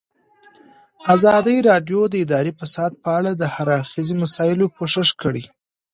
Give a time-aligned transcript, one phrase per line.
[1.15, 5.43] ازادي راډیو د اداري فساد په اړه د هر اړخیزو مسایلو پوښښ کړی.